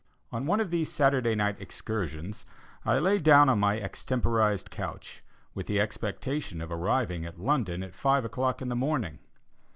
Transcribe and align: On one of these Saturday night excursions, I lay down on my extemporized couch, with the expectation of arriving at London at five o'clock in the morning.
On 0.31 0.47
one 0.47 0.59
of 0.59 0.71
these 0.71 0.91
Saturday 0.91 1.35
night 1.35 1.61
excursions, 1.61 2.43
I 2.85 2.97
lay 2.97 3.19
down 3.19 3.49
on 3.49 3.59
my 3.59 3.77
extemporized 3.77 4.71
couch, 4.71 5.23
with 5.53 5.67
the 5.67 5.79
expectation 5.79 6.59
of 6.59 6.71
arriving 6.71 7.23
at 7.23 7.39
London 7.39 7.83
at 7.83 7.93
five 7.93 8.25
o'clock 8.25 8.63
in 8.63 8.69
the 8.69 8.75
morning. 8.75 9.19